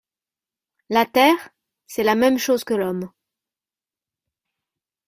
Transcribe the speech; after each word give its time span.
La 0.89 1.05
terre, 1.05 1.49
c'est 1.85 2.01
la 2.01 2.15
même 2.15 2.39
chose 2.39 2.63
que 2.63 2.73
l'homme. 2.73 3.11